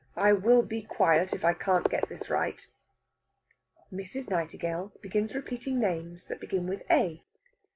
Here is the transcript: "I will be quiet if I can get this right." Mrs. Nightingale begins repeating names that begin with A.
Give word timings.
"I 0.17 0.33
will 0.33 0.63
be 0.63 0.81
quiet 0.81 1.31
if 1.31 1.45
I 1.45 1.53
can 1.53 1.83
get 1.83 2.09
this 2.09 2.27
right." 2.27 2.67
Mrs. 3.93 4.31
Nightingale 4.31 4.91
begins 4.99 5.35
repeating 5.35 5.79
names 5.79 6.25
that 6.25 6.39
begin 6.41 6.65
with 6.65 6.81
A. 6.89 7.21